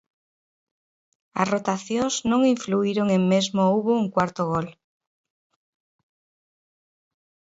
[1.41, 4.67] As rotacións non influíron e mesmo houbo un cuarto gol.